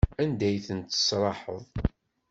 [0.23, 1.63] Anda ay ten-tesraḥeḍ?